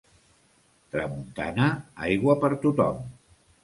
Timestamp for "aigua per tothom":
2.09-3.09